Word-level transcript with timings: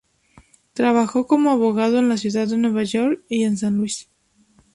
Trabajó 0.73 1.27
como 1.27 1.51
abogado 1.51 1.99
en 1.99 2.09
la 2.09 2.17
ciudad 2.17 2.47
de 2.47 2.57
Nueva 2.57 2.81
York 2.83 3.23
y 3.29 3.43
en 3.43 3.55
San 3.55 3.77
Luis. 3.77 4.09